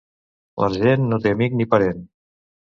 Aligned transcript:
L'argent 0.63 1.05
no 1.11 1.21
té 1.27 1.35
amic 1.37 1.61
ni 1.61 1.71
parent. 1.77 2.05